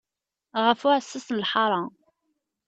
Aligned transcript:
Ɣef 0.65 0.79
uɛessas 0.87 1.27
n 1.31 1.37
lḥara. 1.43 1.81